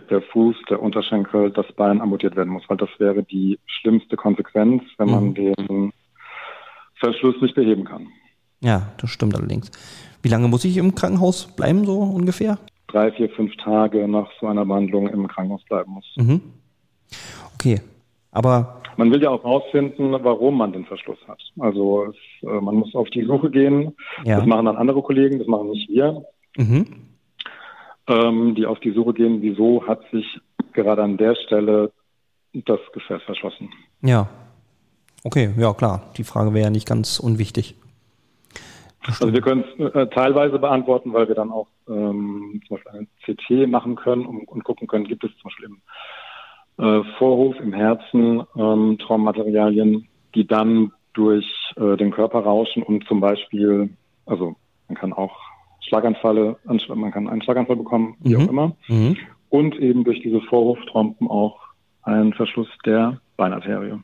der 0.10 0.22
Fuß, 0.22 0.56
der 0.70 0.82
Unterschenkel, 0.82 1.52
das 1.52 1.72
Bein 1.74 2.02
amputiert 2.02 2.36
werden 2.36 2.54
muss, 2.54 2.64
weil 2.68 2.78
das 2.78 2.90
wäre 3.00 3.24
die 3.24 3.60
schlimmste 3.66 4.16
Konsequenz, 4.16 4.84
wenn 4.98 5.10
man 5.10 5.30
mhm. 5.30 5.34
den 5.34 5.94
Verschluss 6.96 7.36
nicht 7.42 7.56
beheben 7.56 7.86
kann. 7.86 8.08
Ja, 8.62 8.94
das 8.98 9.10
stimmt 9.10 9.36
allerdings. 9.36 9.72
Wie 10.22 10.30
lange 10.30 10.48
muss 10.48 10.64
ich 10.66 10.78
im 10.78 10.96
Krankenhaus 10.96 11.48
bleiben, 11.56 11.86
so 11.86 12.00
ungefähr? 12.00 12.58
Drei, 12.88 13.12
vier, 13.12 13.30
fünf 13.30 13.56
Tage 13.58 14.08
nach 14.08 14.30
so 14.40 14.48
einer 14.48 14.66
Behandlung 14.66 15.10
im 15.10 15.28
Krankenhaus 15.28 15.64
bleiben 15.66 15.92
muss. 15.92 16.06
Mhm. 16.16 16.42
Okay, 17.56 17.82
aber 18.32 18.82
man 18.98 19.12
will 19.12 19.22
ja 19.22 19.30
auch 19.30 19.44
herausfinden, 19.44 20.12
warum 20.22 20.58
man 20.58 20.72
den 20.72 20.86
Verschluss 20.86 21.18
hat. 21.28 21.42
Also 21.60 22.06
es, 22.06 22.48
äh, 22.48 22.62
man 22.62 22.76
muss 22.76 22.94
auf 22.96 23.10
die 23.10 23.26
Suche 23.26 23.50
gehen. 23.50 23.96
Ja. 24.24 24.38
Das 24.38 24.46
machen 24.46 24.66
dann 24.66 24.78
andere 24.78 25.02
Kollegen, 25.02 25.40
das 25.40 25.48
machen 25.48 25.72
nicht 25.72 25.90
wir 25.90 26.24
mhm. 26.58 26.86
ähm, 28.08 28.56
die 28.56 28.66
auf 28.66 28.80
die 28.80 28.92
Suche 28.92 29.14
gehen, 29.14 29.42
wieso 29.42 29.86
hat 29.88 30.02
sich 30.12 30.40
gerade 30.74 31.04
an 31.04 31.18
der 31.18 31.36
Stelle 31.36 31.92
das 32.54 32.80
Gefäß 32.94 33.22
verschlossen. 33.24 33.70
Ja. 34.02 34.30
Okay, 35.24 35.54
ja 35.58 35.74
klar. 35.74 36.12
Die 36.18 36.24
Frage 36.24 36.54
wäre 36.54 36.66
ja 36.66 36.70
nicht 36.70 36.88
ganz 36.88 37.20
unwichtig. 37.20 37.76
Also 39.06 39.34
wir 39.34 39.42
können 39.42 39.64
es 39.78 39.96
äh, 39.96 40.08
teilweise 40.08 40.60
beantworten, 40.60 41.14
weil 41.14 41.28
wir 41.28 41.36
dann 41.36 41.52
auch 41.52 41.68
ähm, 41.90 42.62
zum 42.68 42.78
Beispiel 42.78 42.92
eine 42.92 43.08
CT 43.66 43.70
machen 43.70 43.96
können 43.96 44.26
und, 44.26 44.48
und, 44.48 44.64
gucken 44.64 44.88
können, 44.88 45.06
gibt 45.06 45.24
es 45.24 45.32
zum 45.38 45.50
Beispiel 45.50 45.66
im 45.66 45.82
äh, 46.84 47.04
Vorhof, 47.18 47.60
im 47.60 47.74
Herzen 47.74 48.44
ähm, 48.56 48.98
Traummaterialien, 49.00 50.08
die 50.36 50.48
dann 50.48 50.94
durch 51.14 51.46
äh, 51.76 51.98
den 51.98 52.12
Körper 52.12 52.40
rauschen 52.40 52.82
und 52.82 53.06
zum 53.08 53.20
Beispiel, 53.20 53.90
also 54.26 54.56
man 54.88 54.98
kann 54.98 55.14
auch 55.14 55.38
Schlaganfälle, 55.82 56.58
man 56.64 57.12
kann 57.12 57.28
einen 57.28 57.42
Schlaganfall 57.42 57.76
bekommen, 57.76 58.16
wie 58.22 58.36
mhm. 58.36 58.42
auch 58.42 58.50
immer. 58.50 58.76
Mhm. 58.88 59.18
Und 59.50 59.76
eben 59.76 60.04
durch 60.04 60.22
diese 60.22 60.42
Vorhoftrompen 60.42 61.28
auch 61.28 61.60
einen 62.02 62.34
Verschluss 62.34 62.70
der 62.86 63.20
Beinarterie. 63.38 64.00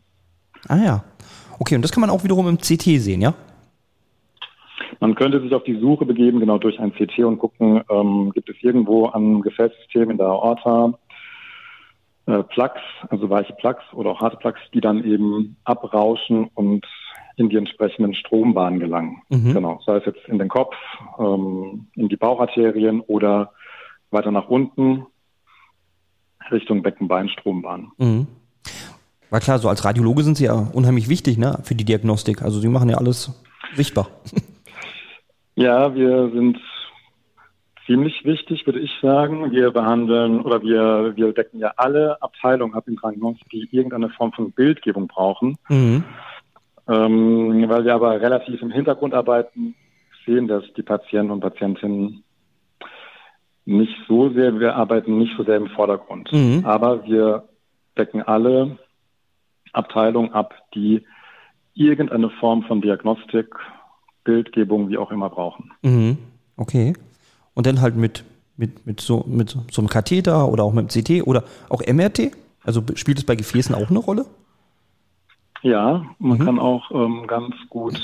Ah 0.68 0.78
ja. 0.78 1.04
Okay, 1.60 1.76
und 1.76 1.82
das 1.82 1.92
kann 1.92 2.02
man 2.02 2.10
auch 2.10 2.24
wiederum 2.24 2.48
im 2.48 2.58
CT 2.58 3.00
sehen, 3.00 3.22
ja? 3.22 3.34
Man 5.00 5.16
könnte 5.16 5.42
sich 5.42 5.54
auf 5.54 5.64
die 5.64 5.80
Suche 5.80 6.06
begeben, 6.06 6.40
genau 6.40 6.58
durch 6.58 6.80
ein 6.80 6.94
CT 6.94 7.20
und 7.20 7.40
gucken, 7.40 7.82
ähm, 7.90 8.32
gibt 8.34 8.50
es 8.50 8.56
irgendwo 8.62 9.08
am 9.08 9.42
Gefäßsystem 9.42 10.10
in 10.10 10.18
der 10.18 10.28
Aorta 10.28 10.94
äh, 12.26 12.44
Plaques, 12.44 12.82
also 13.10 13.30
weiche 13.30 13.54
Plaques 13.54 13.84
oder 13.94 14.12
auch 14.12 14.22
harte 14.22 14.38
Plaques, 14.38 14.62
die 14.74 14.82
dann 14.82 15.04
eben 15.04 15.56
abrauschen 15.64 16.50
und 16.54 16.86
in 17.38 17.50
die 17.50 17.56
entsprechenden 17.56 18.14
Strombahnen 18.14 18.80
gelangen. 18.80 19.22
Mhm. 19.30 19.54
Genau, 19.54 19.80
sei 19.86 19.96
es 19.96 20.06
jetzt 20.06 20.28
in 20.28 20.38
den 20.38 20.50
Kopf, 20.50 20.76
ähm, 21.18 21.88
in 21.96 22.10
die 22.10 22.18
Baucharterien 22.18 23.00
oder 23.02 23.54
weiter 24.12 24.32
nach 24.32 24.50
unten 24.50 25.06
Richtung 26.52 26.84
Beckenbeinstrombahn. 26.84 27.92
Mhm. 27.98 28.28
War 29.30 29.40
klar, 29.40 29.60
so 29.60 29.70
als 29.70 29.86
Radiologe 29.86 30.24
sind 30.24 30.38
Sie 30.38 30.46
ja 30.46 30.54
unheimlich 30.74 31.10
wichtig 31.10 31.38
ne, 31.38 31.60
für 31.64 31.76
die 31.76 31.86
Diagnostik. 31.86 32.42
Also 32.42 32.60
Sie 32.60 32.68
machen 32.68 32.90
ja 32.90 32.98
alles 32.98 33.32
sichtbar. 33.76 34.10
Ja, 35.56 35.94
wir 35.94 36.30
sind 36.30 36.58
ziemlich 37.86 38.24
wichtig, 38.24 38.66
würde 38.66 38.80
ich 38.80 38.92
sagen. 39.02 39.52
Wir 39.52 39.72
behandeln 39.72 40.40
oder 40.40 40.62
wir, 40.62 41.18
wir 41.18 41.34
decken 41.34 41.60
ja 41.60 41.74
alle 41.76 42.22
Abteilungen 42.22 42.76
ab 42.76 42.86
im 42.88 42.96
Krankenhaus, 42.96 43.36
die 43.52 43.68
irgendeine 43.70 44.10
Form 44.10 44.32
von 44.32 44.54
Bildgebung 44.54 45.10
brauchen. 45.10 45.58
Mhm. 45.68 46.06
Ähm, 46.88 47.66
weil 47.68 47.84
wir 47.84 47.94
aber 47.94 48.22
relativ 48.22 48.62
im 48.62 48.72
Hintergrund 48.72 49.14
arbeiten, 49.14 49.76
sehen 50.26 50.48
das 50.48 50.64
die 50.78 50.84
Patienten 50.84 51.32
und 51.32 51.42
Patientinnen 51.42 52.24
nicht 53.66 53.96
so 54.08 54.30
sehr, 54.30 54.58
wir 54.62 54.76
arbeiten 54.76 55.18
nicht 55.18 55.36
so 55.36 55.44
sehr 55.44 55.58
im 55.58 55.68
Vordergrund. 55.68 56.32
Mhm. 56.32 56.64
Aber 56.66 57.06
wir 57.06 57.50
decken 57.98 58.22
alle 58.22 58.78
Abteilungen 59.74 60.34
ab, 60.34 60.54
die 60.74 61.06
irgendeine 61.74 62.30
Form 62.30 62.64
von 62.64 62.82
Diagnostik, 62.82 63.56
Bildgebung, 64.24 64.90
wie 64.90 64.98
auch 64.98 65.12
immer 65.12 65.30
brauchen. 65.30 65.72
Mhm. 65.82 66.18
Okay. 66.58 66.94
Und 67.54 67.66
dann 67.66 67.82
halt 67.82 67.96
mit, 67.96 68.24
mit, 68.58 68.86
mit, 68.86 69.00
so, 69.00 69.24
mit 69.28 69.50
so 69.50 69.82
einem 69.82 69.90
Katheter 69.90 70.50
oder 70.50 70.64
auch 70.64 70.74
mit 70.74 70.94
dem 70.94 71.04
CT 71.04 71.28
oder 71.28 71.44
auch 71.70 71.82
MRT? 71.86 72.32
Also 72.64 72.84
spielt 72.96 73.18
es 73.18 73.26
bei 73.26 73.36
Gefäßen 73.36 73.74
auch 73.74 73.90
eine 73.90 74.00
Rolle? 74.00 74.26
Ja, 75.62 76.06
man 76.20 76.38
mhm. 76.38 76.46
kann 76.46 76.60
auch 76.60 76.92
ähm, 76.92 77.26
ganz 77.28 77.56
gut 77.70 78.00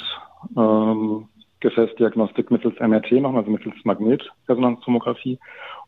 ähm, 0.58 1.28
Gefäßdiagnostik 1.60 2.52
mittels 2.52 2.80
MRT 2.80 3.12
machen, 3.22 3.38
also 3.38 3.50
mittels 3.50 3.76
Magnetresonanztomographie 3.84 5.40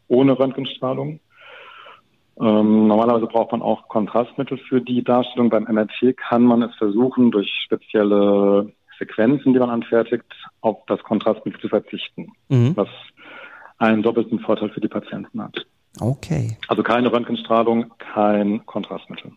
ohne 0.07 0.37
Röntgenstrahlung. 0.37 1.19
Ähm, 2.39 2.87
normalerweise 2.87 3.27
braucht 3.27 3.51
man 3.51 3.61
auch 3.61 3.87
Kontrastmittel 3.87 4.57
für 4.57 4.81
die 4.81 5.03
Darstellung. 5.03 5.49
Beim 5.49 5.63
MRT 5.63 6.17
kann 6.17 6.43
man 6.43 6.61
es 6.61 6.75
versuchen, 6.75 7.31
durch 7.31 7.51
spezielle 7.63 8.71
Sequenzen, 8.99 9.53
die 9.53 9.59
man 9.59 9.69
anfertigt, 9.69 10.25
auf 10.61 10.77
das 10.87 11.01
Kontrastmittel 11.03 11.59
zu 11.61 11.69
verzichten, 11.69 12.31
mhm. 12.49 12.73
was 12.75 12.89
einen 13.77 14.03
doppelten 14.03 14.39
Vorteil 14.39 14.69
für 14.69 14.81
die 14.81 14.87
Patienten 14.87 15.41
hat. 15.41 15.65
Okay. 15.99 16.57
Also 16.67 16.83
keine 16.83 17.11
Röntgenstrahlung, 17.11 17.93
kein 17.97 18.65
Kontrastmittel. 18.65 19.31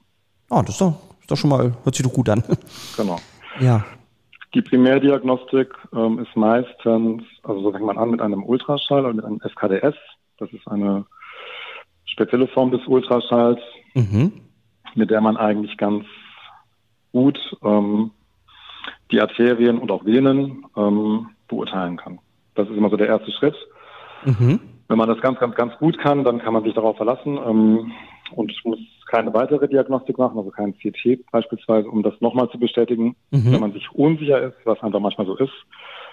Oh, 0.51 0.61
das 0.63 0.71
ist 0.71 0.81
doch 0.81 1.11
doch 1.31 1.37
schon 1.37 1.51
mal, 1.51 1.73
hört 1.85 1.95
sich 1.95 2.05
doch 2.05 2.13
gut 2.13 2.29
an. 2.29 2.43
Genau. 2.97 3.19
Ja. 3.61 3.85
Die 4.55 4.63
Primärdiagnostik 4.63 5.73
ähm, 5.95 6.19
ist 6.19 6.37
meistens, 6.37 7.23
also 7.43 7.63
so 7.63 7.73
fängt 7.73 7.85
man 7.85 7.99
an 7.99 8.11
mit 8.11 8.21
einem 8.21 8.43
Ultraschall 8.43 9.05
oder 9.05 9.15
mit 9.15 9.25
einem 9.25 9.41
SKDS. 9.41 9.95
Das 10.39 10.51
ist 10.53 10.67
eine 10.67 11.05
spezielle 12.21 12.49
Form 12.49 12.71
des 12.71 12.87
Ultraschalls, 12.87 13.61
mhm. 13.95 14.33
mit 14.95 15.11
der 15.11 15.23
man 15.23 15.37
eigentlich 15.39 15.77
ganz 15.79 16.05
gut 17.13 17.39
ähm, 17.65 18.11
die 19.11 19.21
Arterien 19.21 19.79
und 19.79 19.91
auch 19.91 20.05
Venen 20.05 20.67
ähm, 20.77 21.31
beurteilen 21.49 21.97
kann. 21.97 22.19
Das 22.55 22.69
ist 22.69 22.77
immer 22.77 22.91
so 22.91 22.97
der 22.97 23.09
erste 23.09 23.33
Schritt. 23.33 23.57
Mhm. 24.25 24.61
Wenn 24.89 24.99
man 24.99 25.09
das 25.09 25.21
ganz, 25.21 25.39
ganz, 25.39 25.55
ganz 25.55 25.73
gut 25.79 25.99
kann, 25.99 26.25
dann 26.25 26.41
kann 26.41 26.53
man 26.53 26.63
sich 26.65 26.75
darauf 26.75 26.97
verlassen 26.97 27.39
ähm, 27.39 27.93
und 28.33 28.53
muss 28.65 28.79
keine 29.07 29.33
weitere 29.33 29.67
Diagnostik 29.67 30.19
machen, 30.19 30.39
also 30.39 30.51
kein 30.51 30.75
CT 30.75 31.31
beispielsweise, 31.33 31.89
um 31.89 32.03
das 32.03 32.15
nochmal 32.21 32.51
zu 32.51 32.59
bestätigen. 32.59 33.17
Mhm. 33.31 33.53
Wenn 33.53 33.61
man 33.61 33.73
sich 33.73 33.91
unsicher 33.93 34.41
ist, 34.43 34.57
was 34.65 34.81
einfach 34.83 35.01
manchmal 35.01 35.27
so 35.27 35.37
ist, 35.37 35.53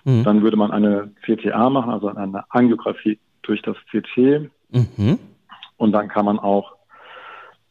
mhm. 0.06 0.24
dann 0.24 0.42
würde 0.42 0.58
man 0.58 0.72
eine 0.72 1.12
CTA 1.26 1.70
machen, 1.70 1.92
also 1.92 2.08
eine 2.08 2.46
Angiografie 2.50 3.20
durch 3.42 3.62
das 3.62 3.76
CT. 3.92 4.50
Mhm. 4.72 5.20
Und 5.78 5.92
dann 5.92 6.08
kann 6.08 6.26
man 6.26 6.40
auch 6.40 6.76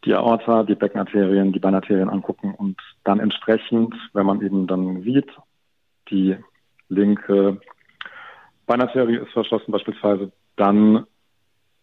die 0.04 0.14
Aorta, 0.14 0.62
die 0.62 0.75
Beckenarterien, 0.75 1.52
die 1.52 1.58
Beinarterien 1.58 2.08
angucken 2.08 2.54
und 2.54 2.76
dann 3.04 3.18
entsprechend, 3.18 3.94
wenn 4.12 4.26
man 4.26 4.40
eben 4.40 4.66
dann 4.66 5.02
sieht, 5.02 5.28
die 6.10 6.36
linke 6.88 7.60
Beinarterie 8.66 9.16
ist 9.16 9.32
verschlossen 9.32 9.72
beispielsweise, 9.72 10.32
dann 10.56 11.06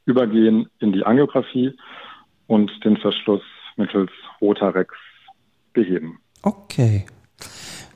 übergehen 0.06 0.70
in 0.80 0.94
die 0.94 1.06
Angiografie 1.06 1.78
und 2.48 2.72
den 2.84 2.98
Verschluss 2.98 3.42
mittels 3.78 4.12
Rotarex 4.42 4.94
beheben. 5.74 6.20
Okay. 6.42 7.06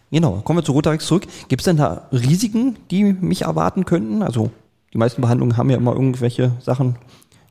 Genau, 0.09 0.41
kommen 0.41 0.59
wir 0.59 0.63
zu 0.63 0.71
Rotarex 0.71 1.05
zurück. 1.05 1.27
Gibt 1.49 1.61
es 1.61 1.65
denn 1.65 1.77
da 1.77 2.07
Risiken, 2.11 2.77
die 2.91 3.03
mich 3.03 3.41
erwarten 3.41 3.83
könnten? 3.83 4.23
Also 4.23 4.51
die 4.93 4.97
meisten 4.97 5.21
Behandlungen 5.21 5.57
haben 5.57 5.69
ja 5.69 5.77
immer 5.77 5.93
irgendwelche 5.93 6.51
Sachen. 6.61 6.95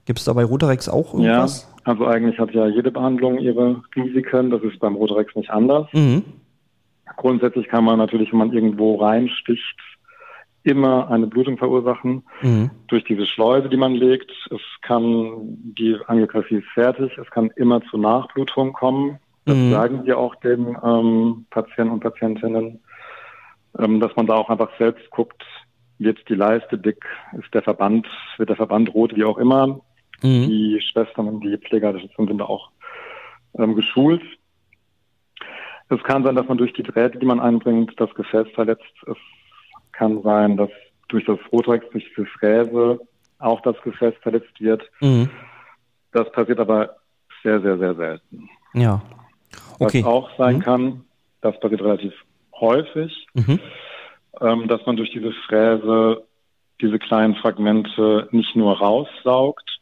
Gibt 0.06 0.20
es 0.20 0.24
da 0.24 0.32
bei 0.32 0.44
Rotarex 0.44 0.88
auch 0.88 1.12
irgendwas? 1.12 1.68
Ja, 1.84 1.92
also 1.92 2.06
eigentlich 2.06 2.38
hat 2.38 2.52
ja 2.52 2.66
jede 2.66 2.90
Behandlung 2.90 3.38
ihre 3.38 3.82
Risiken. 3.94 4.50
Das 4.50 4.62
ist 4.62 4.78
beim 4.78 4.94
Rotarex 4.94 5.34
nicht 5.34 5.50
anders. 5.50 5.88
Mhm. 5.92 6.22
Grundsätzlich 7.16 7.68
kann 7.68 7.84
man 7.84 7.98
natürlich, 7.98 8.30
wenn 8.32 8.38
man 8.38 8.52
irgendwo 8.52 8.96
reinsticht, 8.96 9.76
immer 10.62 11.10
eine 11.10 11.26
Blutung 11.26 11.58
verursachen 11.58 12.24
mhm. 12.42 12.70
durch 12.88 13.04
diese 13.04 13.26
Schleuse, 13.26 13.68
die 13.68 13.76
man 13.76 13.94
legt. 13.94 14.30
Es 14.50 14.60
kann, 14.82 15.58
die 15.78 15.96
Angiografie 16.06 16.56
ist 16.56 16.68
fertig, 16.74 17.16
es 17.18 17.30
kann 17.30 17.50
immer 17.56 17.80
zu 17.82 17.98
Nachblutung 17.98 18.72
kommen. 18.72 19.18
Das 19.44 19.56
mhm. 19.56 19.70
sagen 19.70 20.06
wir 20.06 20.18
auch 20.18 20.34
den 20.36 20.76
ähm, 20.82 21.46
Patienten 21.50 21.92
und 21.92 22.00
Patientinnen, 22.00 22.80
ähm, 23.78 24.00
dass 24.00 24.14
man 24.16 24.26
da 24.26 24.34
auch 24.34 24.50
einfach 24.50 24.70
selbst 24.76 25.08
guckt, 25.10 25.44
wird 25.98 26.18
die 26.28 26.34
Leiste 26.34 26.76
dick, 26.76 27.04
ist 27.38 27.54
der 27.54 27.62
Verband, 27.62 28.06
wird 28.36 28.48
der 28.48 28.56
Verband 28.56 28.92
rot, 28.92 29.14
wie 29.14 29.24
auch 29.24 29.38
immer. 29.38 29.80
Mhm. 30.22 30.48
Die 30.48 30.80
Schwestern 30.80 31.28
und 31.28 31.40
die 31.40 31.56
Pfleger 31.58 31.92
sind 31.92 32.42
auch 32.42 32.70
ähm, 33.58 33.74
geschult. 33.74 34.22
Es 35.88 36.02
kann 36.02 36.24
sein, 36.24 36.34
dass 36.34 36.48
man 36.48 36.58
durch 36.58 36.72
die 36.72 36.82
Drähte, 36.82 37.18
die 37.18 37.26
man 37.26 37.40
einbringt, 37.40 37.92
das 37.98 38.12
Gefäß 38.14 38.48
verletzt. 38.54 38.82
Es 39.06 39.16
kann 39.92 40.22
sein, 40.22 40.56
dass 40.56 40.70
durch 41.08 41.24
das 41.24 41.38
Rotrax, 41.52 41.86
durch 41.90 42.04
diese 42.16 42.26
Fräse 42.26 43.00
auch 43.38 43.60
das 43.60 43.80
Gefäß 43.82 44.14
verletzt 44.22 44.60
wird. 44.60 44.82
Mhm. 45.00 45.30
Das 46.12 46.30
passiert 46.32 46.58
aber 46.58 46.96
sehr, 47.42 47.60
sehr, 47.60 47.78
sehr 47.78 47.94
selten. 47.94 48.48
Ja. 48.74 49.02
Okay. 49.78 50.02
Was 50.02 50.06
auch 50.06 50.30
sein 50.36 50.56
mhm. 50.56 50.60
kann, 50.60 51.04
das 51.40 51.58
passiert 51.60 51.82
relativ 51.82 52.12
häufig, 52.58 53.26
mhm. 53.34 53.60
ähm, 54.40 54.68
dass 54.68 54.84
man 54.86 54.96
durch 54.96 55.10
diese 55.10 55.32
Fräse 55.46 56.24
diese 56.80 56.98
kleinen 56.98 57.36
Fragmente 57.36 58.28
nicht 58.32 58.56
nur 58.56 58.78
raussaugt, 58.78 59.75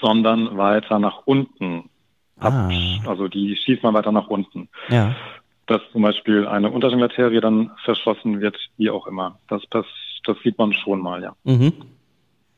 sondern 0.00 0.56
weiter 0.56 0.98
nach 0.98 1.22
unten 1.24 1.90
ah. 2.40 2.68
Also 3.06 3.28
die 3.28 3.56
schießt 3.56 3.82
man 3.82 3.94
weiter 3.94 4.12
nach 4.12 4.28
unten. 4.28 4.68
Ja 4.88 5.14
dass 5.68 5.82
zum 5.92 6.02
Beispiel 6.02 6.48
eine 6.48 6.70
Unterschenbelarterie 6.70 7.40
dann 7.40 7.70
verschlossen 7.84 8.40
wird, 8.40 8.56
wie 8.78 8.90
auch 8.90 9.06
immer. 9.06 9.38
Das, 9.48 9.62
das, 9.70 9.84
das 10.24 10.36
sieht 10.42 10.58
man 10.58 10.72
schon 10.72 11.00
mal, 11.00 11.22
ja. 11.22 11.34
Mhm. 11.44 11.72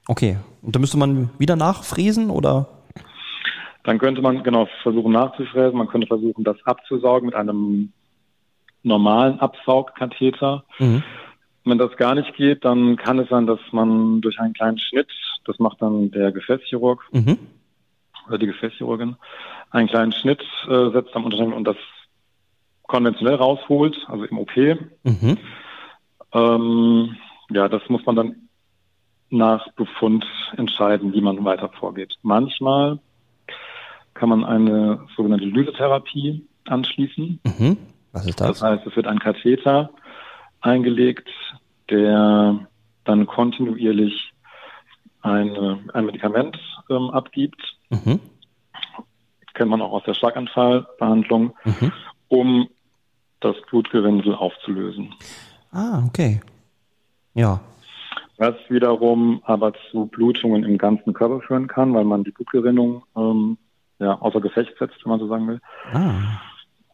Okay. 0.06 0.38
Und 0.62 0.74
da 0.74 0.80
müsste 0.80 0.96
man 0.96 1.28
wieder 1.38 1.56
nachfräsen 1.56 2.30
oder? 2.30 2.68
Dann 3.82 3.98
könnte 3.98 4.22
man 4.22 4.42
genau 4.42 4.68
versuchen 4.82 5.12
nachzufräsen. 5.12 5.76
Man 5.76 5.88
könnte 5.88 6.06
versuchen, 6.06 6.44
das 6.44 6.56
abzusaugen 6.64 7.26
mit 7.26 7.34
einem 7.34 7.92
normalen 8.84 9.40
Absaugkatheter. 9.40 10.64
Mhm. 10.78 11.02
Wenn 11.64 11.78
das 11.78 11.96
gar 11.96 12.14
nicht 12.14 12.34
geht, 12.36 12.64
dann 12.64 12.96
kann 12.96 13.18
es 13.18 13.28
sein, 13.28 13.46
dass 13.46 13.60
man 13.72 14.20
durch 14.20 14.38
einen 14.38 14.54
kleinen 14.54 14.78
Schnitt, 14.78 15.10
das 15.44 15.58
macht 15.58 15.80
dann 15.82 16.10
der 16.10 16.32
Gefäßchirurg 16.32 17.02
mhm. 17.12 17.38
oder 18.28 18.38
die 18.38 18.46
Gefäßchirurgin, 18.46 19.16
einen 19.70 19.88
kleinen 19.88 20.12
Schnitt 20.12 20.42
äh, 20.68 20.90
setzt 20.90 21.14
am 21.14 21.24
Unternehmen 21.24 21.52
und 21.52 21.64
das 21.64 21.76
konventionell 22.82 23.36
rausholt, 23.36 23.96
also 24.08 24.24
im 24.24 24.38
OP. 24.38 24.56
Mhm. 24.56 25.38
Ähm, 26.32 27.16
ja, 27.50 27.68
das 27.68 27.82
muss 27.88 28.04
man 28.04 28.16
dann 28.16 28.36
nach 29.30 29.72
Befund 29.74 30.26
entscheiden, 30.56 31.12
wie 31.12 31.20
man 31.20 31.44
weiter 31.44 31.68
vorgeht. 31.68 32.14
Manchmal 32.22 32.98
kann 34.14 34.28
man 34.28 34.44
eine 34.44 35.06
sogenannte 35.16 35.46
Lysetherapie 35.46 36.44
anschließen. 36.66 37.40
Mhm. 37.44 37.76
Was 38.12 38.26
ist 38.26 38.40
das? 38.40 38.48
Das 38.48 38.62
heißt, 38.62 38.86
es 38.86 38.96
wird 38.96 39.06
ein 39.06 39.20
Katheter 39.20 39.90
eingelegt, 40.60 41.28
der 41.88 42.66
dann 43.04 43.26
kontinuierlich 43.26 44.29
eine, 45.22 45.80
ein 45.92 46.06
Medikament 46.06 46.58
ähm, 46.88 47.10
abgibt. 47.10 47.60
Mhm. 47.90 48.20
Kennt 49.54 49.70
man 49.70 49.82
auch 49.82 49.92
aus 49.92 50.04
der 50.04 50.14
Schlaganfallbehandlung, 50.14 51.54
mhm. 51.64 51.92
um 52.28 52.68
das 53.40 53.56
Blutgerinnsel 53.68 54.34
aufzulösen. 54.34 55.14
Ah, 55.72 56.02
okay. 56.06 56.40
Ja. 57.34 57.60
Was 58.36 58.54
wiederum 58.68 59.42
aber 59.44 59.72
zu 59.90 60.06
Blutungen 60.06 60.64
im 60.64 60.78
ganzen 60.78 61.12
Körper 61.12 61.40
führen 61.40 61.66
kann, 61.66 61.94
weil 61.94 62.04
man 62.04 62.24
die 62.24 62.30
Blutgerinnung 62.30 63.04
ähm, 63.16 63.58
ja, 63.98 64.18
außer 64.20 64.40
Gefecht 64.40 64.72
setzt, 64.78 65.04
wenn 65.04 65.10
man 65.10 65.20
so 65.20 65.28
sagen 65.28 65.46
will. 65.46 65.60
Ah. 65.92 66.40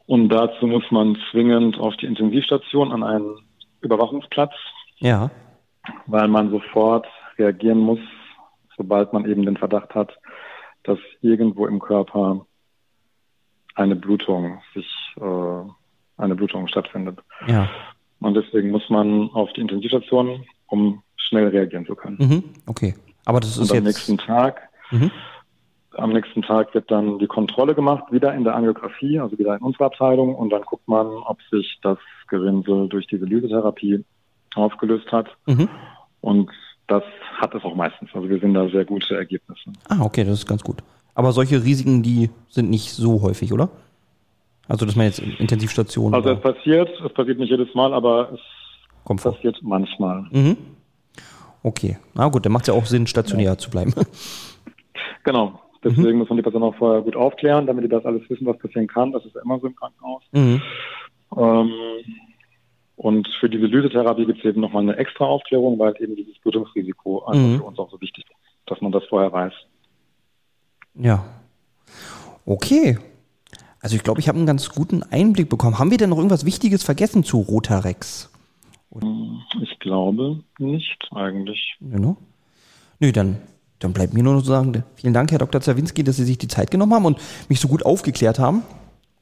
Und 0.06 0.28
dazu 0.28 0.66
muss 0.66 0.84
man 0.90 1.16
zwingend 1.30 1.78
auf 1.78 1.96
die 1.96 2.06
Intensivstation 2.06 2.92
an 2.92 3.02
einen 3.02 3.38
Überwachungsplatz. 3.80 4.52
Ja. 4.98 5.30
Weil 6.06 6.28
man 6.28 6.50
sofort 6.50 7.06
reagieren 7.38 7.78
muss, 7.78 8.00
sobald 8.76 9.12
man 9.12 9.28
eben 9.28 9.44
den 9.44 9.56
Verdacht 9.56 9.94
hat, 9.94 10.18
dass 10.84 10.98
irgendwo 11.20 11.66
im 11.66 11.80
Körper 11.80 12.46
eine 13.74 13.96
Blutung 13.96 14.60
sich 14.74 14.86
äh, 15.20 15.70
eine 16.16 16.34
Blutung 16.34 16.66
stattfindet. 16.68 17.18
Ja. 17.46 17.68
Und 18.20 18.34
deswegen 18.34 18.70
muss 18.70 18.88
man 18.88 19.30
auf 19.32 19.52
die 19.52 19.60
Intensivstation, 19.60 20.44
um 20.66 21.02
schnell 21.16 21.48
reagieren 21.48 21.86
zu 21.86 21.94
können. 21.94 22.16
Mhm. 22.18 22.44
Okay. 22.66 22.94
Aber 23.24 23.40
das 23.40 23.50
ist 23.50 23.58
Und 23.58 23.70
am 23.70 23.76
jetzt... 23.76 23.84
nächsten 23.84 24.18
Tag, 24.18 24.68
mhm. 24.90 25.10
am 25.94 26.12
nächsten 26.12 26.42
Tag 26.42 26.72
wird 26.74 26.90
dann 26.90 27.18
die 27.18 27.26
Kontrolle 27.26 27.74
gemacht, 27.74 28.04
wieder 28.10 28.34
in 28.34 28.44
der 28.44 28.54
Angiografie, 28.54 29.20
also 29.20 29.38
wieder 29.38 29.56
in 29.56 29.62
unserer 29.62 29.86
Abteilung. 29.86 30.34
Und 30.34 30.50
dann 30.50 30.62
guckt 30.62 30.88
man, 30.88 31.06
ob 31.06 31.38
sich 31.50 31.78
das 31.82 31.98
Gerinnsel 32.28 32.88
durch 32.88 33.06
diese 33.06 33.26
Lysetherapie 33.26 34.04
aufgelöst 34.54 35.10
hat. 35.12 35.28
Mhm. 35.46 35.68
Und 36.20 36.50
das 36.86 37.02
hat 37.36 37.54
es 37.54 37.64
auch 37.64 37.74
meistens. 37.74 38.10
Also 38.14 38.28
wir 38.28 38.38
sehen 38.38 38.54
da 38.54 38.68
sehr 38.68 38.84
gute 38.84 39.16
Ergebnisse. 39.16 39.72
Ah, 39.88 40.02
okay, 40.02 40.24
das 40.24 40.34
ist 40.34 40.46
ganz 40.46 40.62
gut. 40.62 40.82
Aber 41.14 41.32
solche 41.32 41.62
Risiken, 41.62 42.02
die 42.02 42.30
sind 42.48 42.70
nicht 42.70 42.92
so 42.92 43.22
häufig, 43.22 43.52
oder? 43.52 43.70
Also, 44.68 44.84
dass 44.84 44.96
man 44.96 45.06
jetzt 45.06 45.20
Intensivstationen. 45.20 46.14
Also, 46.14 46.30
es 46.30 46.40
passiert, 46.40 46.88
es 47.04 47.12
passiert 47.12 47.38
nicht 47.38 47.50
jedes 47.50 47.72
Mal, 47.74 47.94
aber 47.94 48.32
es 48.32 48.40
Kommt 49.04 49.22
passiert 49.22 49.58
vor. 49.58 49.68
manchmal. 49.68 50.26
Mhm. 50.30 50.56
Okay, 51.62 51.98
na 52.14 52.28
gut, 52.28 52.44
dann 52.44 52.52
macht 52.52 52.64
es 52.64 52.68
ja 52.68 52.74
auch 52.74 52.86
Sinn, 52.86 53.06
stationär 53.06 53.52
ja. 53.52 53.58
zu 53.58 53.70
bleiben. 53.70 53.92
Genau. 55.24 55.60
Deswegen 55.82 56.12
mhm. 56.12 56.18
muss 56.18 56.28
man 56.28 56.36
die 56.36 56.42
Person 56.42 56.62
auch 56.62 56.74
vorher 56.76 57.02
gut 57.02 57.16
aufklären, 57.16 57.66
damit 57.66 57.82
die 57.82 57.88
das 57.88 58.04
alles 58.04 58.22
wissen, 58.30 58.46
was 58.46 58.56
passieren 58.58 58.86
kann. 58.86 59.10
Das 59.10 59.24
ist 59.24 59.34
ja 59.34 59.42
immer 59.42 59.58
so 59.58 59.66
im 59.66 59.74
Krankenhaus. 59.74 60.22
Mhm. 60.30 60.62
Ähm, 61.36 61.72
und 62.96 63.28
für 63.40 63.48
diese 63.48 63.66
Lysetherapie 63.66 64.26
gibt 64.26 64.38
es 64.38 64.44
eben 64.44 64.60
nochmal 64.60 64.82
eine 64.82 64.96
extra 64.96 65.24
Aufklärung, 65.24 65.78
weil 65.78 65.94
eben 66.00 66.16
dieses 66.16 66.38
Blutungsrisiko 66.38 67.24
einfach 67.24 67.42
mhm. 67.42 67.58
für 67.58 67.64
uns 67.64 67.78
auch 67.78 67.90
so 67.90 68.00
wichtig 68.00 68.24
ist, 68.24 68.70
dass 68.70 68.80
man 68.80 68.92
das 68.92 69.04
vorher 69.04 69.32
weiß. 69.32 69.52
Ja. 70.94 71.24
Okay, 72.46 72.98
also 73.86 73.94
ich 73.94 74.02
glaube, 74.02 74.18
ich 74.18 74.26
habe 74.26 74.36
einen 74.36 74.48
ganz 74.48 74.70
guten 74.70 75.04
Einblick 75.04 75.48
bekommen. 75.48 75.78
Haben 75.78 75.92
wir 75.92 75.96
denn 75.98 76.10
noch 76.10 76.16
irgendwas 76.16 76.44
Wichtiges 76.44 76.82
vergessen 76.82 77.22
zu 77.22 77.38
Rotarex? 77.38 78.30
Hm, 78.92 79.42
ich 79.62 79.78
glaube 79.78 80.42
nicht 80.58 81.08
eigentlich. 81.14 81.76
Genau. 81.80 82.16
Nö, 82.98 83.12
dann, 83.12 83.36
dann 83.78 83.92
bleibt 83.92 84.12
mir 84.12 84.24
nur 84.24 84.34
noch 84.34 84.42
zu 84.42 84.48
sagen, 84.48 84.82
vielen 84.96 85.14
Dank, 85.14 85.30
Herr 85.30 85.38
Dr. 85.38 85.60
Zawinski, 85.60 86.02
dass 86.02 86.16
Sie 86.16 86.24
sich 86.24 86.36
die 86.36 86.48
Zeit 86.48 86.72
genommen 86.72 86.94
haben 86.94 87.04
und 87.04 87.20
mich 87.48 87.60
so 87.60 87.68
gut 87.68 87.86
aufgeklärt 87.86 88.40
haben. 88.40 88.64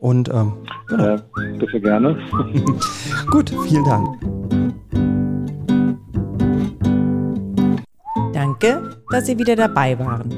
Und 0.05 0.29
ähm, 0.29 0.53
genau. 0.87 1.05
Ja, 1.05 1.17
bitte 1.59 1.81
gerne. 1.81 2.19
gut, 3.31 3.51
vielen 3.67 3.87
Dank. 3.87 4.07
Danke, 8.35 8.91
dass 9.09 9.25
Sie 9.25 9.39
wieder 9.39 9.57
dabei 9.57 9.99
waren. 9.99 10.29